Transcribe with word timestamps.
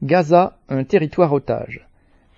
Gaza, 0.00 0.56
un 0.68 0.84
territoire 0.84 1.32
otage. 1.32 1.84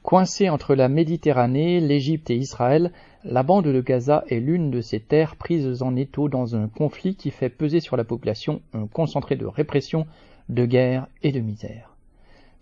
Coincée 0.03 0.49
entre 0.49 0.75
la 0.75 0.89
Méditerranée, 0.89 1.79
l'Égypte 1.79 2.31
et 2.31 2.37
Israël, 2.37 2.91
la 3.23 3.43
bande 3.43 3.67
de 3.67 3.81
Gaza 3.83 4.25
est 4.31 4.41
l'une 4.41 4.71
de 4.71 4.81
ces 4.81 4.99
terres 4.99 5.37
prises 5.37 5.83
en 5.83 5.95
étau 5.95 6.31
dans 6.31 6.57
un 6.57 6.69
conflit 6.69 7.17
qui 7.17 7.31
fait 7.31 7.51
peser 7.51 7.81
sur 7.81 7.99
la 7.99 8.05
population 8.05 8.63
un 8.73 8.87
concentré 8.87 9.37
de 9.37 9.45
répression, 9.45 10.07
de 10.49 10.65
guerre 10.65 11.07
et 11.23 11.33
de 11.33 11.41
misère. 11.41 11.95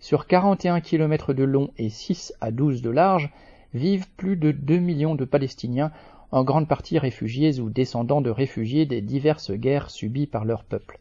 Sur 0.01 0.27
41 0.27 0.81
km 0.81 1.33
de 1.33 1.45
long 1.45 1.69
et 1.77 1.89
6 1.89 2.33
à 2.41 2.51
12 2.51 2.81
de 2.81 2.89
large, 2.89 3.29
vivent 3.73 4.09
plus 4.17 4.35
de 4.35 4.51
2 4.51 4.79
millions 4.79 5.15
de 5.15 5.23
Palestiniens, 5.23 5.93
en 6.33 6.43
grande 6.43 6.67
partie 6.67 6.99
réfugiés 6.99 7.61
ou 7.61 7.69
descendants 7.69 8.19
de 8.19 8.31
réfugiés 8.31 8.85
des 8.85 8.99
diverses 8.99 9.51
guerres 9.51 9.91
subies 9.91 10.27
par 10.27 10.43
leur 10.43 10.65
peuple. 10.65 10.99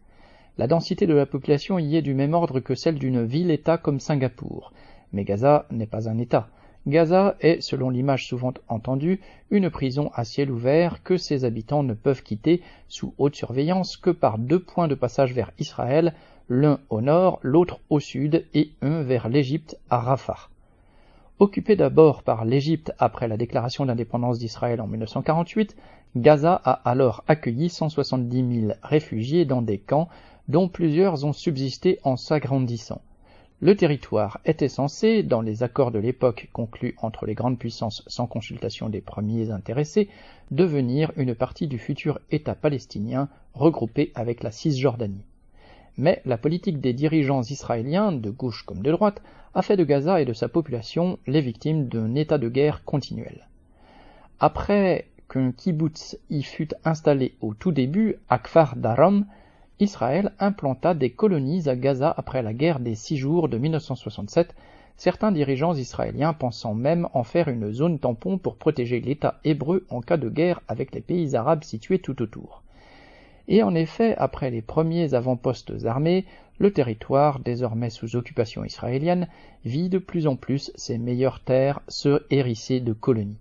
La 0.59 0.67
densité 0.67 1.07
de 1.07 1.15
la 1.15 1.25
population 1.25 1.79
y 1.79 1.95
est 1.95 2.03
du 2.03 2.15
même 2.15 2.35
ordre 2.35 2.59
que 2.59 2.75
celle 2.75 2.99
d'une 2.99 3.25
ville-État 3.25 3.79
comme 3.79 4.01
Singapour. 4.01 4.73
Mais 5.13 5.23
Gaza 5.23 5.67
n'est 5.71 5.87
pas 5.87 6.09
un 6.09 6.19
État. 6.19 6.49
Gaza 6.89 7.37
est, 7.41 7.61
selon 7.61 7.91
l'image 7.91 8.27
souvent 8.27 8.53
entendue, 8.67 9.21
une 9.51 9.71
prison 9.71 10.11
à 10.15 10.25
ciel 10.25 10.51
ouvert 10.51 11.05
que 11.05 11.17
ses 11.17 11.45
habitants 11.45 11.85
ne 11.85 11.95
peuvent 11.95 12.25
quitter 12.25 12.61
sous 12.89 13.15
haute 13.19 13.37
surveillance 13.37 13.97
que 13.97 14.11
par 14.11 14.37
deux 14.37 14.59
points 14.59 14.89
de 14.89 14.97
passage 14.97 15.33
vers 15.33 15.53
Israël, 15.61 16.13
l'un 16.49 16.81
au 16.91 17.03
nord, 17.03 17.39
l'autre 17.43 17.79
au 17.89 18.01
sud 18.01 18.45
et 18.53 18.71
un 18.83 19.03
vers 19.03 19.29
l'Égypte 19.29 19.79
à 19.91 19.99
Rafah. 19.99 20.49
Occupé 21.39 21.77
d'abord 21.77 22.25
par 22.25 22.45
l'Égypte 22.45 22.93
après 22.99 23.29
la 23.29 23.37
déclaration 23.37 23.87
d'indépendance 23.87 24.41
d'Israël 24.41 24.81
en 24.81 24.89
1948, 24.89 25.77
Gaza 26.17 26.61
a 26.65 26.73
alors 26.91 27.23
accueilli 27.29 27.69
170 27.69 28.61
000 28.63 28.73
réfugiés 28.83 29.45
dans 29.45 29.63
des 29.63 29.79
camps 29.79 30.09
dont 30.49 30.69
plusieurs 30.69 31.25
ont 31.25 31.33
subsisté 31.33 31.99
en 32.05 32.17
s'agrandissant. 32.17 33.03
Le 33.61 33.77
territoire 33.77 34.39
était 34.45 34.69
censé, 34.69 35.25
dans 35.25 35.41
les 35.41 35.65
accords 35.65 35.91
de 35.91 35.99
l'époque 35.99 36.49
conclus 36.53 36.95
entre 37.03 37.27
les 37.27 37.35
grandes 37.35 37.59
puissances 37.59 38.05
sans 38.07 38.27
consultation 38.27 38.89
des 38.89 39.01
premiers 39.01 39.51
intéressés, 39.51 40.09
devenir 40.53 41.11
une 41.17 41.35
partie 41.35 41.67
du 41.67 41.79
futur 41.79 42.21
État 42.31 42.55
palestinien 42.55 43.29
regroupé 43.55 44.13
avec 44.15 44.45
la 44.45 44.53
Cisjordanie. 44.53 45.25
Mais 45.97 46.23
la 46.25 46.39
politique 46.39 46.81
des 46.81 46.93
dirigeants 46.93 47.43
israéliens, 47.43 48.13
de 48.13 48.31
gauche 48.31 48.63
comme 48.63 48.83
de 48.83 48.93
droite, 48.93 49.21
a 49.55 49.63
fait 49.63 49.77
de 49.77 49.83
Gaza 49.83 50.21
et 50.21 50.25
de 50.25 50.33
sa 50.33 50.49
population 50.49 51.19
les 51.27 51.41
victimes 51.41 51.89
d'un 51.89 52.15
état 52.15 52.39
de 52.39 52.49
guerre 52.49 52.85
continuel. 52.85 53.49
Après 54.39 55.09
qu'un 55.29 55.51
kibbutz 55.51 56.17
y 56.31 56.45
fut 56.45 56.69
installé 56.85 57.35
au 57.41 57.55
tout 57.55 57.73
début, 57.73 58.17
à 58.29 58.39
Kfar 58.39 58.77
Darom, 58.77 59.27
Israël 59.81 60.33
implanta 60.41 60.93
des 60.95 61.11
colonies 61.11 61.69
à 61.69 61.77
Gaza 61.77 62.13
après 62.17 62.43
la 62.43 62.53
guerre 62.53 62.81
des 62.81 62.97
six 62.97 63.17
jours 63.17 63.49
de 63.49 63.59
1967, 63.59 64.55
certains 64.97 65.31
dirigeants 65.31 65.75
israéliens 65.75 66.33
pensant 66.33 66.75
même 66.75 67.09
en 67.15 67.23
faire 67.23 67.47
une 67.47 67.73
zone 67.73 68.01
tampon 68.01 68.39
pour 68.39 68.57
protéger 68.57 69.01
l'État 69.01 69.39
hébreu 69.45 69.87
en 69.91 70.01
cas 70.01 70.17
de 70.17 70.29
guerre 70.29 70.61
avec 70.67 70.93
les 70.95 71.01
pays 71.01 71.37
arabes 71.37 71.63
situés 71.63 72.01
tout 72.01 72.21
autour. 72.23 72.65
Et 73.47 73.63
en 73.63 73.75
effet, 73.75 74.17
après 74.17 74.51
les 74.51 74.63
premiers 74.63 75.15
avant-postes 75.15 75.85
armés, 75.85 76.27
le 76.59 76.73
territoire, 76.73 77.39
désormais 77.39 77.91
sous 77.91 78.17
occupation 78.17 78.65
israélienne, 78.65 79.29
vit 79.65 79.89
de 79.89 79.99
plus 79.99 80.27
en 80.27 80.35
plus 80.35 80.73
ses 80.75 80.99
meilleures 80.99 81.41
terres 81.41 81.81
se 81.87 82.25
hérisser 82.31 82.81
de 82.81 82.93
colonies. 82.93 83.39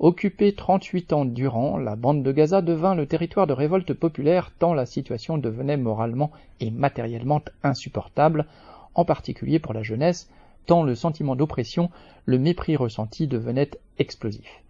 Occupée 0.00 0.52
38 0.52 1.12
ans 1.12 1.24
durant, 1.24 1.76
la 1.76 1.96
bande 1.96 2.22
de 2.22 2.30
Gaza 2.30 2.62
devint 2.62 2.94
le 2.94 3.06
territoire 3.06 3.48
de 3.48 3.52
révolte 3.52 3.92
populaire 3.94 4.52
tant 4.56 4.72
la 4.72 4.86
situation 4.86 5.38
devenait 5.38 5.76
moralement 5.76 6.30
et 6.60 6.70
matériellement 6.70 7.42
insupportable, 7.64 8.46
en 8.94 9.04
particulier 9.04 9.58
pour 9.58 9.74
la 9.74 9.82
jeunesse, 9.82 10.30
tant 10.66 10.84
le 10.84 10.94
sentiment 10.94 11.34
d'oppression, 11.34 11.90
le 12.26 12.38
mépris 12.38 12.76
ressenti 12.76 13.26
devenait 13.26 13.72
explosif. 13.98 14.62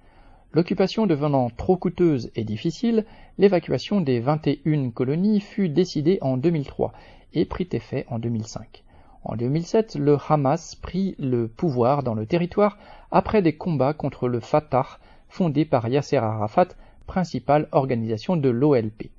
L'occupation 0.54 1.06
devenant 1.06 1.50
trop 1.50 1.76
coûteuse 1.76 2.30
et 2.34 2.44
difficile, 2.44 3.04
l'évacuation 3.36 4.00
des 4.00 4.20
21 4.20 4.88
colonies 4.88 5.40
fut 5.40 5.68
décidée 5.68 6.16
en 6.22 6.38
2003 6.38 6.94
et 7.34 7.44
prit 7.44 7.68
effet 7.72 8.06
en 8.08 8.18
2005. 8.18 8.82
En 9.24 9.36
2007, 9.36 9.96
le 9.96 10.16
Hamas 10.26 10.74
prit 10.74 11.16
le 11.18 11.48
pouvoir 11.48 12.02
dans 12.02 12.14
le 12.14 12.24
territoire 12.24 12.78
après 13.10 13.42
des 13.42 13.56
combats 13.56 13.92
contre 13.92 14.26
le 14.26 14.40
Fatah 14.40 14.86
fondé 15.28 15.64
par 15.64 15.88
Yasser 15.88 16.16
Arafat, 16.16 16.68
principale 17.06 17.68
organisation 17.72 18.36
de 18.36 18.48
l'OLP. 18.48 19.10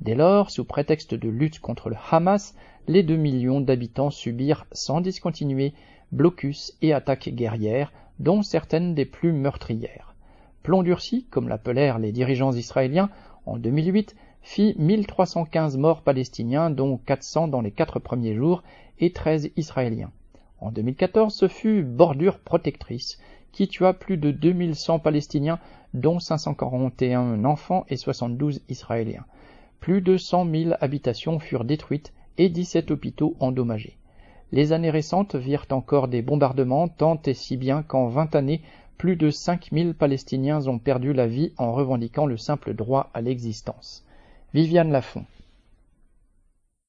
Dès 0.00 0.14
lors, 0.14 0.50
sous 0.50 0.64
prétexte 0.64 1.14
de 1.14 1.28
lutte 1.28 1.60
contre 1.60 1.88
le 1.88 1.96
Hamas, 2.10 2.54
les 2.86 3.02
deux 3.02 3.16
millions 3.16 3.60
d'habitants 3.60 4.10
subirent 4.10 4.66
sans 4.72 5.00
discontinuer 5.00 5.72
blocus 6.12 6.76
et 6.82 6.92
attaques 6.92 7.30
guerrières, 7.30 7.92
dont 8.18 8.42
certaines 8.42 8.94
des 8.94 9.04
plus 9.04 9.32
meurtrières. 9.32 10.14
Plomb 10.62 10.82
durci, 10.82 11.26
comme 11.30 11.48
l'appelèrent 11.48 11.98
les 11.98 12.12
dirigeants 12.12 12.52
israéliens, 12.52 13.10
en 13.44 13.56
2008, 13.56 14.16
fit 14.42 14.74
1315 14.78 15.76
morts 15.76 16.02
palestiniens, 16.02 16.70
dont 16.70 16.98
400 16.98 17.48
dans 17.48 17.60
les 17.60 17.70
quatre 17.70 17.98
premiers 17.98 18.34
jours 18.34 18.62
et 18.98 19.12
13 19.12 19.50
israéliens. 19.56 20.10
En 20.60 20.70
2014, 20.70 21.34
ce 21.34 21.48
fut 21.48 21.82
bordure 21.82 22.38
protectrice, 22.38 23.18
qui 23.52 23.68
tua 23.68 23.92
plus 23.92 24.16
de 24.16 24.30
2100 24.30 24.98
Palestiniens, 24.98 25.58
dont 25.94 26.18
541 26.18 27.44
enfants 27.44 27.84
et 27.88 27.96
72 27.96 28.60
Israéliens. 28.68 29.24
Plus 29.80 30.00
de 30.00 30.16
100 30.16 30.50
000 30.50 30.74
habitations 30.80 31.38
furent 31.38 31.64
détruites 31.64 32.12
et 32.38 32.48
17 32.48 32.90
hôpitaux 32.90 33.36
endommagés. 33.40 33.96
Les 34.52 34.72
années 34.72 34.90
récentes 34.90 35.34
virent 35.34 35.66
encore 35.70 36.08
des 36.08 36.22
bombardements 36.22 36.88
tant 36.88 37.20
et 37.26 37.34
si 37.34 37.56
bien 37.56 37.82
qu'en 37.82 38.08
20 38.08 38.34
années, 38.34 38.62
plus 38.96 39.16
de 39.16 39.30
5000 39.30 39.94
Palestiniens 39.94 40.66
ont 40.68 40.78
perdu 40.78 41.12
la 41.12 41.26
vie 41.26 41.52
en 41.58 41.72
revendiquant 41.72 42.26
le 42.26 42.36
simple 42.36 42.74
droit 42.74 43.10
à 43.12 43.20
l'existence. 43.20 44.04
Viviane 44.54 44.90
Lafont 44.90 45.24